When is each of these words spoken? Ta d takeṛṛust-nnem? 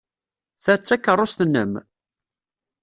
Ta 0.63 0.73
d 0.75 0.81
takeṛṛust-nnem? 0.81 1.71